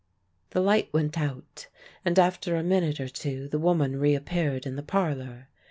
[0.49, 1.67] The light went out,
[2.03, 5.49] and after a minute or two the woman reappeared in the parlour.